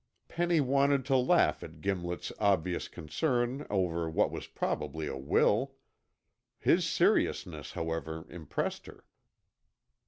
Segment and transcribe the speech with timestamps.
[0.27, 5.75] Penny wanted to laugh at Gimlet's obvious concern over what was probably a will.
[6.57, 9.05] His seriousness, however, impressed her.